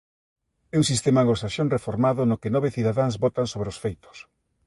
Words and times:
É 0.75 0.75
un 0.81 0.85
sistema 0.91 1.19
anglosaxón 1.21 1.71
reformado 1.75 2.21
no 2.29 2.39
que 2.41 2.53
nove 2.55 2.73
cidadáns 2.75 3.19
votan 3.25 3.45
sobre 3.53 3.69
os 3.73 3.81
feitos. 3.83 4.17